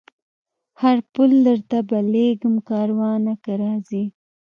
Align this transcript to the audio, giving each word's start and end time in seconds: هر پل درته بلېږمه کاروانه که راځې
هر 0.81 0.97
پل 1.13 1.31
درته 1.47 1.77
بلېږمه 1.89 2.61
کاروانه 2.69 3.33
که 3.43 3.51
راځې 3.61 4.03